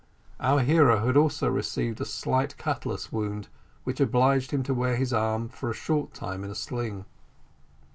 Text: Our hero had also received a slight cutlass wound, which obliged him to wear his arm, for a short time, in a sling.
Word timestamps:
Our 0.39 0.61
hero 0.61 1.05
had 1.05 1.15
also 1.15 1.47
received 1.47 2.01
a 2.01 2.05
slight 2.05 2.57
cutlass 2.57 3.11
wound, 3.11 3.49
which 3.83 3.99
obliged 3.99 4.49
him 4.49 4.63
to 4.63 4.73
wear 4.73 4.95
his 4.95 5.13
arm, 5.13 5.47
for 5.47 5.69
a 5.69 5.75
short 5.75 6.15
time, 6.15 6.43
in 6.43 6.49
a 6.49 6.55
sling. 6.55 7.05